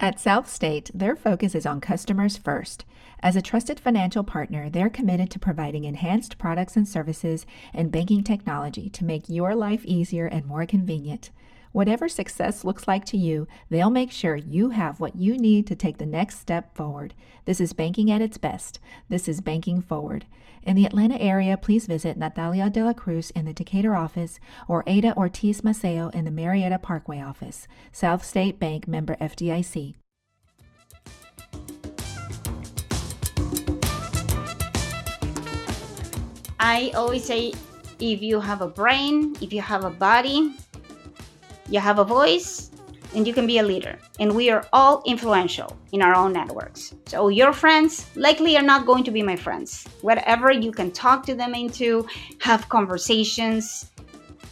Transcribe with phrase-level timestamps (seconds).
[0.00, 2.84] At South State, their focus is on customers first.
[3.20, 8.22] As a trusted financial partner, they're committed to providing enhanced products and services and banking
[8.22, 11.30] technology to make your life easier and more convenient.
[11.72, 15.74] Whatever success looks like to you, they'll make sure you have what you need to
[15.74, 17.14] take the next step forward.
[17.44, 18.80] This is banking at its best.
[19.08, 20.26] This is banking forward.
[20.62, 24.84] In the Atlanta area, please visit Natalia de la Cruz in the Decatur office or
[24.86, 27.68] Ada Ortiz Maceo in the Marietta Parkway office.
[27.92, 29.94] South State Bank member FDIC.
[36.60, 37.52] I always say
[38.00, 40.52] if you have a brain, if you have a body,
[41.68, 42.70] you have a voice,
[43.14, 43.98] and you can be a leader.
[44.20, 46.94] And we are all influential in our own networks.
[47.06, 49.86] So your friends likely are not going to be my friends.
[50.02, 52.06] Whatever you can talk to them into,
[52.40, 53.90] have conversations,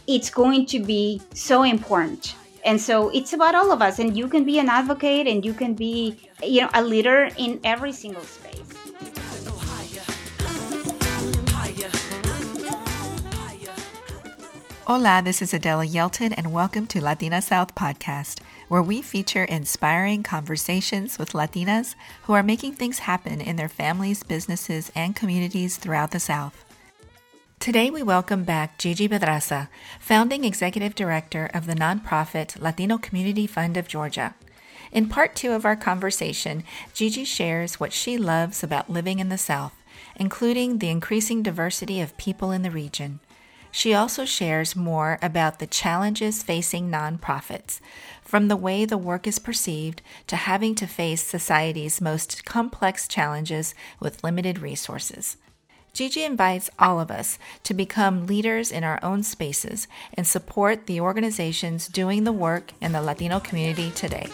[0.07, 2.35] it's going to be so important.
[2.65, 5.53] And so it's about all of us and you can be an advocate and you
[5.53, 8.66] can be, you know, a leader in every single space.
[14.87, 20.23] Hola, this is Adela Yelton, and welcome to Latina South Podcast, where we feature inspiring
[20.23, 26.11] conversations with Latinas who are making things happen in their families, businesses, and communities throughout
[26.11, 26.63] the South.
[27.59, 33.75] Today, we welcome back Gigi Pedraza, founding executive director of the nonprofit Latino Community Fund
[33.75, 34.35] of Georgia.
[34.93, 39.37] In part two of our conversation, Gigi shares what she loves about living in the
[39.37, 39.73] South,
[40.15, 43.19] including the increasing diversity of people in the region.
[43.71, 47.79] She also shares more about the challenges facing nonprofits,
[48.23, 53.75] from the way the work is perceived to having to face society's most complex challenges
[53.99, 55.37] with limited resources.
[55.93, 61.01] Gigi invites all of us to become leaders in our own spaces and support the
[61.01, 64.27] organizations doing the work in the Latino community today.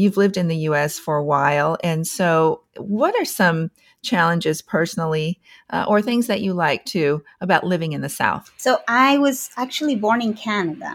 [0.00, 1.76] You've lived in the US for a while.
[1.84, 3.70] And so, what are some
[4.02, 5.40] challenges personally
[5.70, 8.50] uh, or things that you like too about living in the South?
[8.56, 10.92] So, I was actually born in Canada,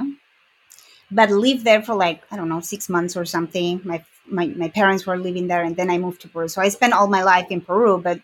[1.11, 3.81] but lived there for like, I don't know, six months or something.
[3.83, 6.47] My, my, my parents were living there, and then I moved to Peru.
[6.47, 8.19] So, I spent all my life in Peru, but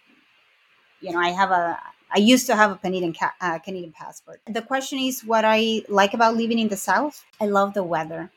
[1.00, 1.80] you know, I have a
[2.13, 4.42] I used to have a Canadian uh, Canadian passport.
[4.46, 7.24] The question is what I like about living in the South.
[7.40, 8.31] I love the weather.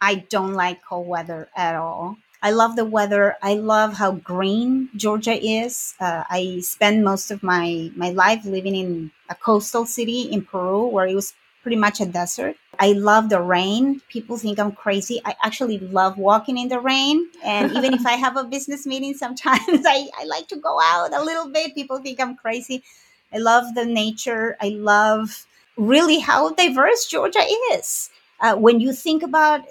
[0.00, 2.16] I don't like cold weather at all.
[2.42, 3.36] I love the weather.
[3.42, 5.94] I love how green Georgia is.
[6.00, 10.86] Uh, I spent most of my, my life living in a coastal city in Peru
[10.86, 12.56] where it was pretty much a desert.
[12.78, 14.00] I love the rain.
[14.08, 15.20] People think I'm crazy.
[15.26, 17.28] I actually love walking in the rain.
[17.44, 21.12] And even if I have a business meeting, sometimes I, I like to go out
[21.12, 21.74] a little bit.
[21.74, 22.82] People think I'm crazy.
[23.34, 24.56] I love the nature.
[24.62, 25.46] I love
[25.76, 28.10] really how diverse Georgia is.
[28.40, 29.62] Uh, when you think about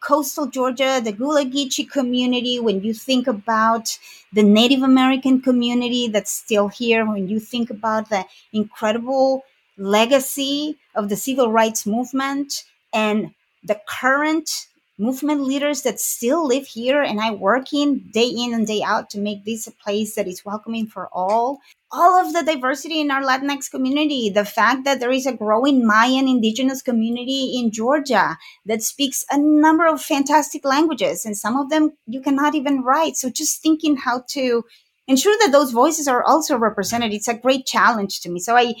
[0.00, 3.98] coastal Georgia, the Gullah Geechee community, when you think about
[4.32, 9.44] the Native American community that's still here, when you think about the incredible
[9.76, 13.32] legacy of the civil rights movement and
[13.64, 14.67] the current
[14.98, 19.10] movement leaders that still live here and I work in day in and day out
[19.10, 21.60] to make this a place that is welcoming for all.
[21.90, 25.86] All of the diversity in our Latinx community, the fact that there is a growing
[25.86, 31.70] Mayan indigenous community in Georgia that speaks a number of fantastic languages, and some of
[31.70, 33.16] them you cannot even write.
[33.16, 34.64] So just thinking how to
[35.06, 38.38] ensure that those voices are also represented, it's a great challenge to me.
[38.38, 38.74] So I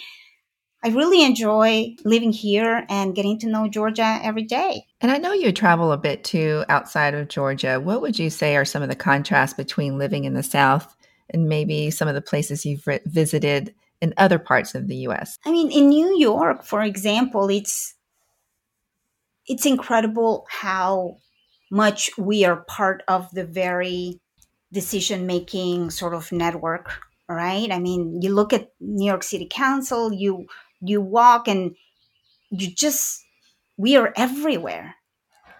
[0.84, 4.86] I really enjoy living here and getting to know Georgia every day.
[5.00, 7.80] And I know you travel a bit too outside of Georgia.
[7.80, 10.96] What would you say are some of the contrasts between living in the South
[11.30, 15.38] and maybe some of the places you've visited in other parts of the US?
[15.44, 17.94] I mean, in New York, for example, it's
[19.48, 21.16] it's incredible how
[21.72, 24.20] much we are part of the very
[24.72, 26.92] decision making sort of network
[27.28, 30.46] right i mean you look at new york city council you
[30.80, 31.74] you walk and
[32.50, 33.22] you just
[33.76, 34.96] we are everywhere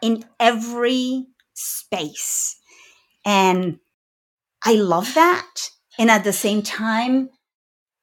[0.03, 2.57] in every space.
[3.25, 3.79] And
[4.65, 5.71] i love that.
[5.99, 7.31] And at the same time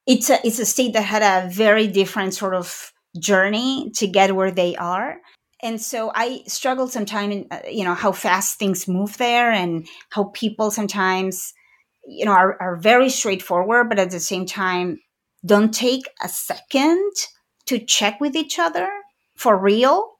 [0.05, 4.35] it's a it's a state that had a very different sort of journey to get
[4.35, 5.17] where they are.
[5.63, 9.87] And so i struggle sometimes in uh, you know how fast things move there and
[10.09, 11.53] how people sometimes
[12.07, 14.99] you know are, are very straightforward but at the same time
[15.45, 17.11] don't take a second
[17.65, 18.89] to check with each other
[19.35, 20.11] for real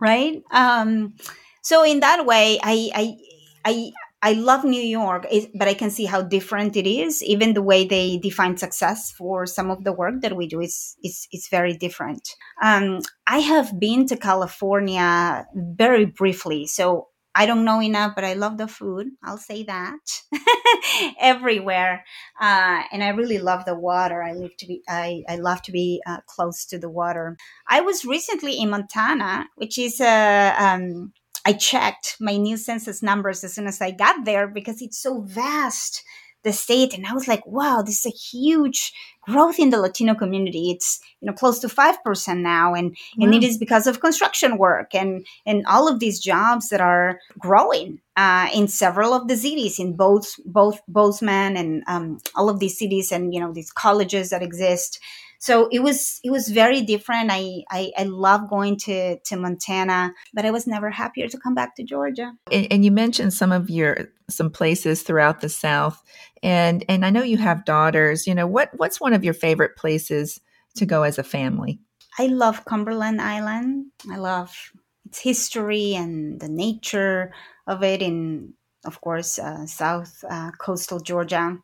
[0.00, 1.14] right um
[1.62, 3.16] so in that way i i
[3.64, 3.92] i
[4.24, 7.22] I love New York, but I can see how different it is.
[7.22, 10.96] Even the way they define success for some of the work that we do is
[11.04, 12.26] is, is very different.
[12.62, 18.34] Um, I have been to California very briefly, so I don't know enough, but I
[18.34, 19.08] love the food.
[19.22, 20.22] I'll say that
[21.20, 22.04] everywhere,
[22.40, 24.22] uh, and I really love the water.
[24.22, 27.36] I live to be I, I love to be uh, close to the water.
[27.68, 31.12] I was recently in Montana, which is uh, um,
[31.46, 35.20] I checked my new census numbers as soon as I got there because it's so
[35.20, 36.02] vast,
[36.44, 36.94] the state.
[36.94, 38.92] And I was like, wow, this is a huge
[39.22, 40.70] growth in the Latino community.
[40.70, 42.74] It's, you know, close to 5% now.
[42.74, 43.26] And, wow.
[43.26, 47.18] and it is because of construction work and, and all of these jobs that are
[47.38, 52.60] growing uh, in several of the cities in both, both Bozeman and um, all of
[52.60, 55.00] these cities and, you know, these colleges that exist
[55.44, 57.28] so it was it was very different.
[57.30, 61.54] I i, I love going to to montana but i was never happier to come
[61.54, 62.32] back to georgia.
[62.50, 66.02] And, and, you mentioned some of your some places throughout the south.
[66.42, 68.26] And and i know you have daughters.
[68.26, 70.40] You know what what's one of your favorite places
[70.76, 71.78] to go as a family?
[72.18, 73.92] I love cumberland island.
[74.10, 74.72] I love
[75.04, 77.32] its history and the nature
[77.66, 78.54] of it in
[78.86, 81.58] of course uh, south uh, coastal georgia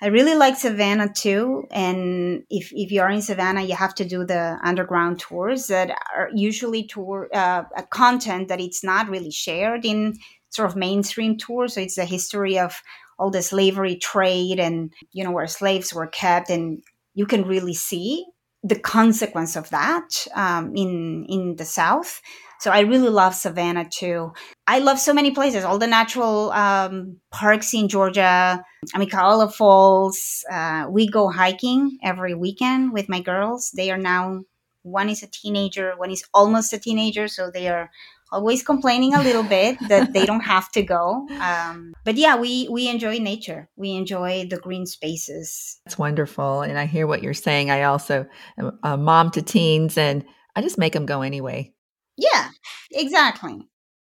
[0.00, 1.66] I really like Savannah too.
[1.70, 6.30] And if, if you're in Savannah, you have to do the underground tours that are
[6.32, 10.18] usually tour uh, content that it's not really shared in
[10.50, 11.74] sort of mainstream tours.
[11.74, 12.80] So it's the history of
[13.18, 16.80] all the slavery trade and you know where slaves were kept, and
[17.14, 18.24] you can really see
[18.62, 22.20] the consequence of that um, in in the South.
[22.60, 24.32] So I really love Savannah too.
[24.66, 28.62] I love so many places, all the natural um, parks in Georgia.
[28.94, 30.44] I mean, Amicalola Falls.
[30.50, 33.70] Uh, we go hiking every weekend with my girls.
[33.76, 34.42] They are now
[34.82, 37.90] one is a teenager, one is almost a teenager, so they are
[38.30, 41.26] always complaining a little bit that they don't have to go.
[41.40, 43.68] Um, but yeah, we we enjoy nature.
[43.76, 45.80] We enjoy the green spaces.
[45.84, 47.70] That's wonderful, and I hear what you're saying.
[47.70, 48.26] I also
[48.58, 50.24] am a mom to teens, and
[50.56, 51.72] I just make them go anyway.
[52.18, 52.48] Yeah,
[52.90, 53.68] exactly.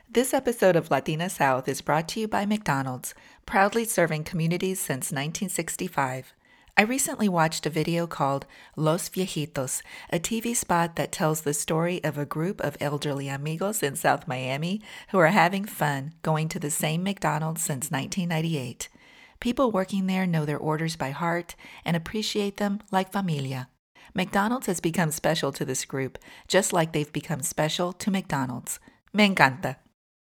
[0.09, 3.13] This episode of Latina South is brought to you by McDonald's,
[3.45, 6.33] proudly serving communities since 1965.
[6.79, 9.83] I recently watched a video called Los Viejitos,
[10.13, 14.29] a TV spot that tells the story of a group of elderly amigos in South
[14.29, 18.89] Miami who are having fun going to the same McDonald's since 1998.
[19.41, 23.69] People working there know their orders by heart and appreciate them like familia.
[24.17, 26.19] McDonald's has become special to this group,
[26.49, 28.81] just like they've become special to McDonald's.
[29.13, 29.77] Me encanta.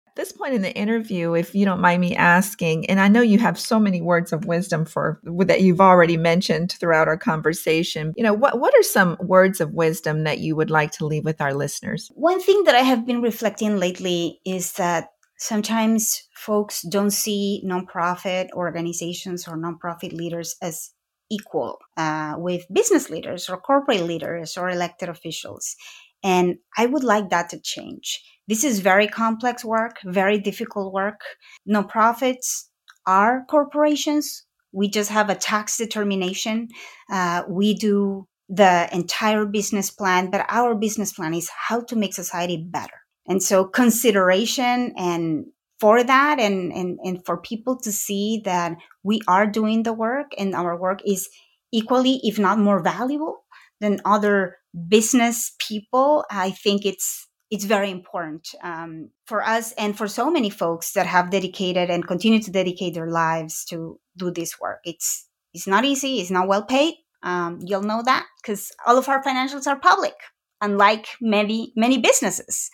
[0.09, 3.21] At this point in the interview, if you don't mind me asking, and I know
[3.21, 8.13] you have so many words of wisdom for that you've already mentioned throughout our conversation,
[8.17, 11.25] you know, what what are some words of wisdom that you would like to leave
[11.25, 12.11] with our listeners?
[12.15, 18.51] One thing that I have been reflecting lately is that sometimes folks don't see nonprofit
[18.53, 20.91] organizations or nonprofit leaders as
[21.31, 25.77] equal uh, with business leaders or corporate leaders or elected officials.
[26.23, 28.21] And I would like that to change.
[28.49, 31.21] This is very complex work, very difficult work.
[31.69, 32.65] Nonprofits
[33.07, 34.45] are corporations.
[34.73, 36.69] We just have a tax determination.
[37.11, 42.15] Uh, we do the entire business plan, but our business plan is how to make
[42.15, 43.01] society better.
[43.29, 45.47] And so consideration and
[45.79, 50.33] for that and, and, and for people to see that we are doing the work
[50.39, 51.29] and our work is
[51.73, 53.45] equally, if not more valuable
[53.81, 54.57] than other
[54.89, 60.51] business people, I think it's it's very important um, for us and for so many
[60.51, 64.81] folks that have dedicated and continue to dedicate their lives to do this work.
[64.85, 66.21] It's it's not easy.
[66.21, 66.95] It's not well paid.
[67.23, 70.15] Um, you'll know that because all of our financials are public,
[70.61, 72.71] unlike many many businesses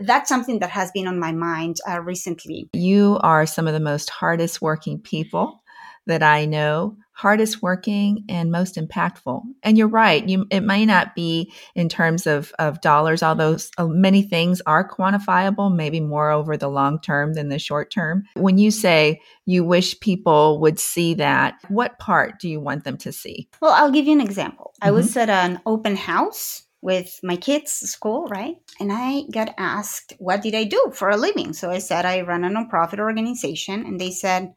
[0.00, 2.68] that's something that has been on my mind uh, recently.
[2.72, 5.62] You are some of the most hardest working people
[6.06, 9.42] that I know, hardest working and most impactful.
[9.62, 13.86] And you're right, you it may not be in terms of of dollars, although uh,
[13.86, 18.24] many things are quantifiable, maybe more over the long term than the short term.
[18.34, 22.96] When you say you wish people would see that, what part do you want them
[22.98, 23.48] to see?
[23.60, 24.72] Well, I'll give you an example.
[24.74, 24.88] Mm-hmm.
[24.88, 25.18] I was mm-hmm.
[25.20, 28.56] at an open house with my kids' school, right?
[28.80, 31.52] And I got asked, what did I do for a living?
[31.52, 33.86] So I said, I run a nonprofit organization.
[33.86, 34.52] And they said,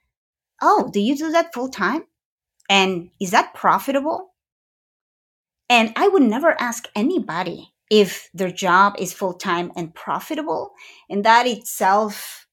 [0.61, 2.03] Oh, do you do that full time?
[2.69, 4.33] And is that profitable?
[5.69, 10.71] And I would never ask anybody if their job is full time and profitable.
[11.09, 12.47] And that itself,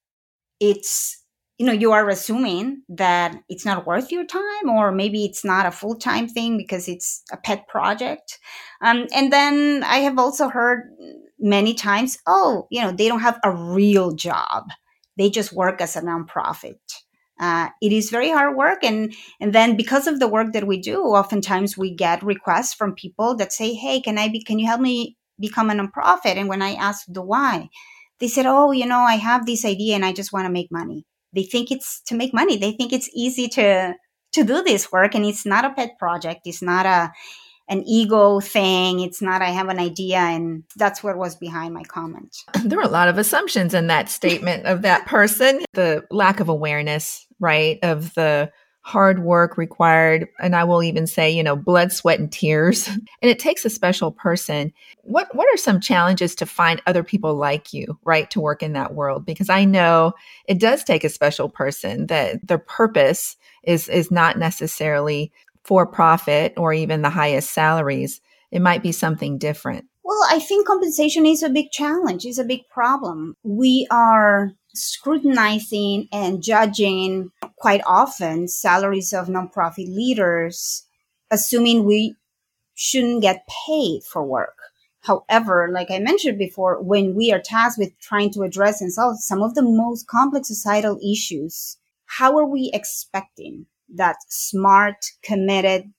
[0.61, 1.22] it's
[1.63, 5.65] you know you are assuming that it's not worth your time or maybe it's not
[5.65, 8.41] a full-time thing because it's a pet project
[8.81, 10.91] um, and then i have also heard
[11.39, 14.65] many times oh you know they don't have a real job
[15.17, 16.81] they just work as a nonprofit.
[17.41, 20.79] Uh, it is very hard work, and and then because of the work that we
[20.79, 24.43] do, oftentimes we get requests from people that say, "Hey, can I be?
[24.43, 27.69] Can you help me become a nonprofit?" And when I ask the why,
[28.21, 30.71] they said, "Oh, you know, I have this idea and I just want to make
[30.71, 32.57] money." They think it's to make money.
[32.57, 33.95] They think it's easy to
[34.33, 36.43] to do this work, and it's not a pet project.
[36.47, 37.13] It's not a
[37.69, 39.01] an ego thing.
[39.01, 40.19] It's not, I have an idea.
[40.19, 42.37] And that's what was behind my comment.
[42.65, 45.65] There were a lot of assumptions in that statement of that person.
[45.73, 48.51] The lack of awareness, right, of the
[48.83, 50.29] hard work required.
[50.41, 52.89] And I will even say, you know, blood, sweat, and tears.
[53.23, 54.73] And it takes a special person.
[55.03, 58.73] What, what are some challenges to find other people like you, right, to work in
[58.73, 59.25] that world?
[59.25, 60.13] Because I know
[60.49, 65.31] it does take a special person that their purpose is, is not necessarily
[65.63, 68.21] for profit or even the highest salaries,
[68.51, 69.85] it might be something different.
[70.05, 73.37] Well, I think compensation is a big challenge, is a big problem.
[73.45, 77.31] We are scrutinizing and judging
[77.63, 80.85] quite often salaries of nonprofit leaders,
[81.31, 82.17] assuming we
[82.75, 84.59] shouldn't get paid for work.
[85.03, 89.21] However, like I mentioned before, when we are tasked with trying to address and solve
[89.21, 91.77] some of the most complex societal issues,
[92.07, 95.93] how are we expecting that smart, committed,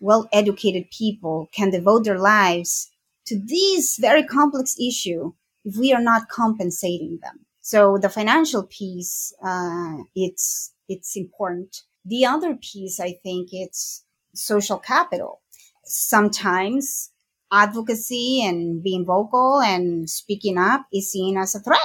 [0.00, 2.90] well educated people can devote their lives
[3.26, 5.34] to this very complex issue
[5.66, 7.44] if we are not compensating them.
[7.60, 11.82] So the financial piece, uh, it's it's important.
[12.04, 15.40] The other piece, I think, it's social capital.
[15.84, 17.10] Sometimes
[17.52, 21.80] advocacy and being vocal and speaking up is seen as a threat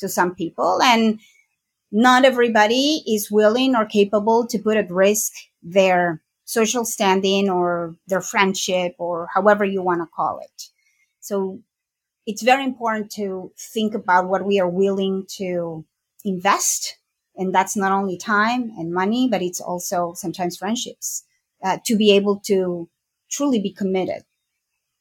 [0.00, 1.20] to some people, and
[1.90, 8.20] not everybody is willing or capable to put at risk their social standing or their
[8.20, 10.64] friendship or however you want to call it.
[11.20, 11.60] So
[12.26, 15.84] it's very important to think about what we are willing to
[16.24, 16.98] invest.
[17.38, 21.24] And that's not only time and money, but it's also sometimes friendships
[21.64, 22.88] uh, to be able to
[23.30, 24.24] truly be committed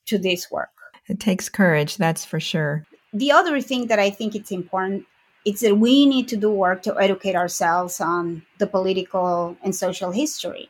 [0.05, 0.69] to this work.
[1.07, 2.85] It takes courage, that's for sure.
[3.13, 5.05] The other thing that I think it's important
[5.45, 10.11] is that we need to do work to educate ourselves on the political and social
[10.11, 10.69] history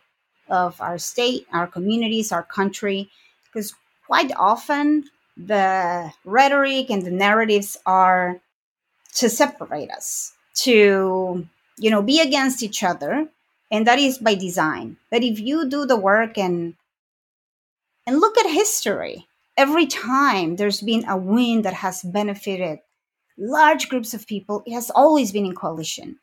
[0.49, 3.09] of our state, our communities, our country,
[3.45, 3.73] because
[4.05, 5.03] quite often
[5.35, 8.39] the rhetoric and the narratives are
[9.15, 11.47] to separate us, to
[11.77, 13.29] you know, be against each other,
[13.71, 14.97] and that is by design.
[15.11, 16.75] But if you do the work and
[18.05, 22.79] and look at history, every time there's been a win that has benefited
[23.37, 24.63] large groups of people.
[24.65, 26.19] It has always been in coalition.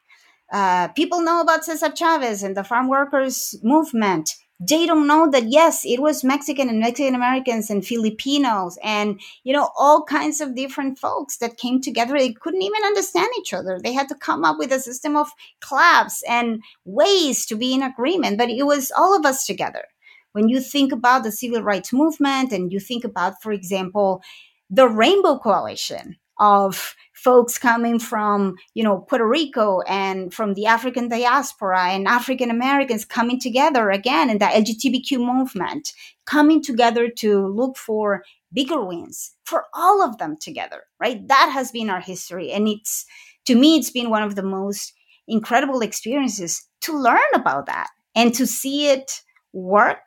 [0.53, 4.35] Uh, people know about Cesar Chavez and the farm workers movement.
[4.61, 9.53] They don't know that yes, it was Mexican and Mexican Americans and Filipinos and you
[9.53, 12.17] know all kinds of different folks that came together.
[12.17, 13.81] They couldn't even understand each other.
[13.83, 15.29] They had to come up with a system of
[15.61, 18.39] clubs and ways to be in agreement.
[18.39, 19.85] But it was all of us together.
[20.33, 24.23] When you think about the civil rights movement and you think about, for example,
[24.71, 31.09] the Rainbow Coalition of folks coming from you know Puerto Rico and from the African
[31.09, 35.93] diaspora and African Americans coming together again in the LGBTQ movement
[36.27, 41.27] coming together to look for bigger wins for all of them together right?
[41.29, 42.51] That has been our history.
[42.51, 43.05] And it's
[43.47, 44.95] to me it's been one of the most
[45.29, 49.21] incredible experiences to learn about that and to see it
[49.53, 50.07] work.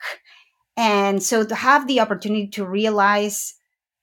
[0.76, 3.54] And so to have the opportunity to realize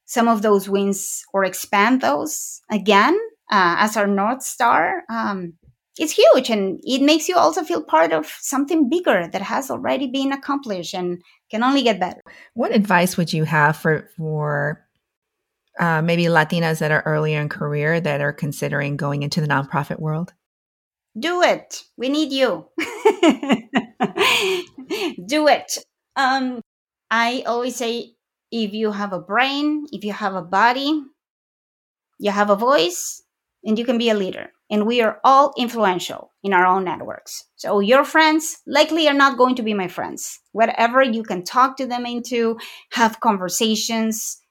[0.05, 3.17] some of those wins or expand those again
[3.51, 5.53] uh, as our North Star, um,
[5.97, 6.49] it's huge.
[6.49, 10.93] And it makes you also feel part of something bigger that has already been accomplished
[10.93, 12.21] and can only get better.
[12.53, 14.85] What advice would you have for, for
[15.79, 19.99] uh, maybe Latinas that are earlier in career that are considering going into the nonprofit
[19.99, 20.33] world?
[21.17, 21.83] Do it.
[21.95, 22.67] We need you.
[25.25, 25.77] Do it.
[26.17, 26.61] Um,
[27.09, 28.14] I always say
[28.51, 31.01] if you have a brain, if you have a body,
[32.19, 33.21] you have a voice,
[33.63, 34.51] and you can be a leader.
[34.69, 37.43] And we are all influential in our own networks.
[37.55, 40.39] So your friends likely are not going to be my friends.
[40.53, 42.57] Whatever you can talk to them into,
[42.93, 44.41] have conversations,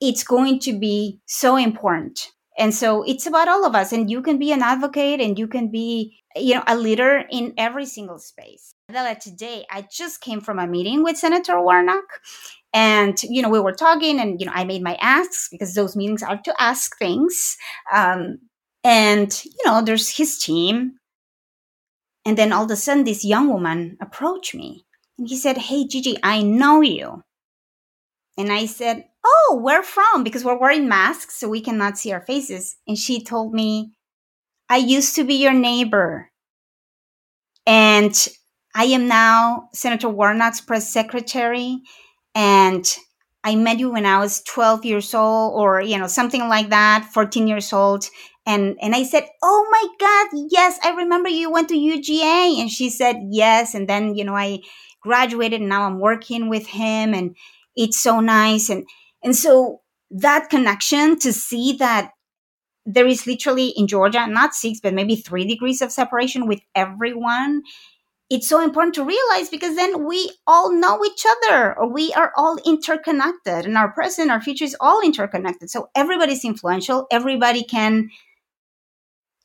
[0.00, 2.32] it's going to be so important.
[2.58, 3.92] And so it's about all of us.
[3.92, 7.54] And you can be an advocate and you can be, you know, a leader in
[7.56, 8.74] every single space.
[9.20, 12.20] Today, I just came from a meeting with Senator Warnock
[12.76, 15.96] and you know we were talking and you know i made my asks because those
[15.96, 17.56] meetings are to ask things.
[17.92, 18.38] Um,
[18.84, 20.98] and you know there's his team.
[22.26, 24.84] And then all of a sudden this young woman approached me
[25.18, 27.22] and he said hey gigi i know you.
[28.36, 30.22] And i said oh where from?
[30.22, 32.76] Because we're wearing masks so we cannot see our faces.
[32.86, 33.92] And she told me
[34.68, 36.30] I used to be your neighbor.
[37.66, 38.14] And
[38.74, 41.80] I am now Senator Warnock's press secretary.
[42.36, 42.86] And
[43.44, 47.08] I met you when I was 12 years old or, you know, something like that,
[47.14, 48.08] 14 years old.
[48.44, 52.60] And, and I said, Oh my God, yes, I remember you went to UGA.
[52.60, 53.74] And she said, Yes.
[53.74, 54.60] And then, you know, I
[55.00, 57.34] graduated and now I'm working with him and
[57.74, 58.68] it's so nice.
[58.68, 58.84] And,
[59.22, 62.10] and so that connection to see that
[62.84, 67.62] there is literally in Georgia, not six, but maybe three degrees of separation with everyone.
[68.28, 72.32] It's so important to realize because then we all know each other or we are
[72.36, 75.70] all interconnected and our present, our future is all interconnected.
[75.70, 77.06] So everybody's influential.
[77.12, 78.08] Everybody can,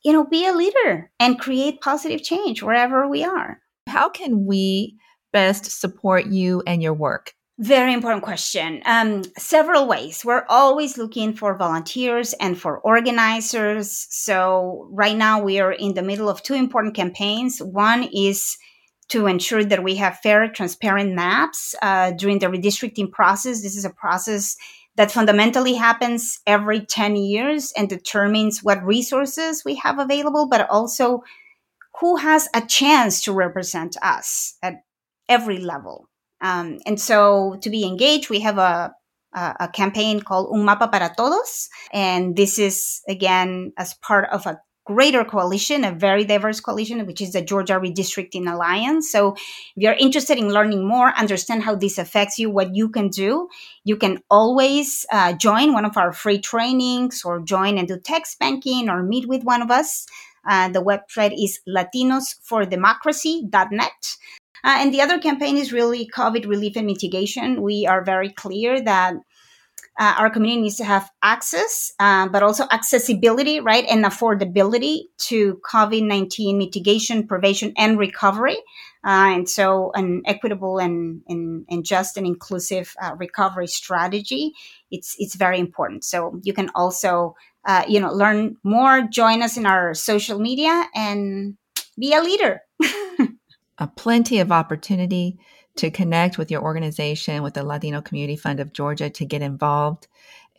[0.03, 3.59] you know, be a leader and create positive change wherever we are.
[3.87, 4.97] How can we
[5.31, 7.33] best support you and your work?
[7.59, 8.81] Very important question.
[8.85, 10.25] Um, several ways.
[10.25, 14.07] We're always looking for volunteers and for organizers.
[14.09, 17.59] So, right now, we are in the middle of two important campaigns.
[17.59, 18.57] One is
[19.11, 23.61] to ensure that we have fair, transparent maps uh, during the redistricting process.
[23.61, 24.55] This is a process
[24.95, 31.23] that fundamentally happens every 10 years and determines what resources we have available, but also
[31.99, 34.75] who has a chance to represent us at
[35.27, 36.07] every level.
[36.39, 38.93] Um, and so to be engaged, we have a,
[39.33, 41.69] a, a campaign called Un Mapa para Todos.
[41.91, 47.21] And this is, again, as part of a greater coalition, a very diverse coalition, which
[47.21, 49.11] is the Georgia Redistricting Alliance.
[49.11, 49.41] So if
[49.75, 53.47] you're interested in learning more, understand how this affects you, what you can do,
[53.83, 58.39] you can always uh, join one of our free trainings or join and do text
[58.39, 60.07] banking or meet with one of us.
[60.47, 64.17] Uh, the website is latinosfordemocracy.net.
[64.63, 67.63] Uh, and the other campaign is really COVID relief and mitigation.
[67.63, 69.15] We are very clear that
[69.99, 75.59] uh, our community needs to have access, uh, but also accessibility, right, and affordability to
[75.71, 78.57] COVID 19 mitigation, prevention, and recovery.
[79.03, 84.53] Uh, and so, an equitable and, and, and just and inclusive uh, recovery strategy.
[84.91, 86.03] It's, it's very important.
[86.03, 90.85] So, you can also uh, you know, learn more, join us in our social media,
[90.95, 91.55] and
[91.99, 92.61] be a leader.
[93.77, 95.39] a plenty of opportunity
[95.77, 100.07] to connect with your organization, with the Latino Community Fund of Georgia to get involved.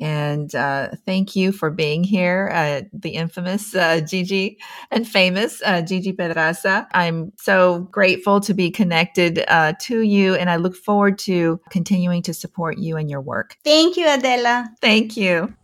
[0.00, 4.58] And uh, thank you for being here, uh, the infamous uh, Gigi
[4.90, 6.88] and famous uh, Gigi Pedraza.
[6.92, 12.22] I'm so grateful to be connected uh, to you, and I look forward to continuing
[12.22, 13.58] to support you and your work.
[13.62, 14.70] Thank you, Adela.
[14.80, 15.54] Thank you.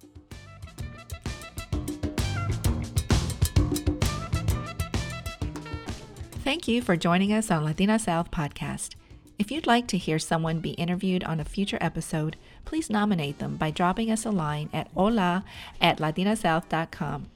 [6.44, 8.94] Thank you for joining us on Latina South Podcast.
[9.38, 13.56] If you'd like to hear someone be interviewed on a future episode, please nominate them
[13.56, 15.44] by dropping us a line at hola
[15.80, 17.26] at latinasouth.com.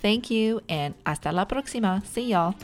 [0.00, 2.04] Thank you and hasta la próxima.
[2.06, 2.54] See y'all.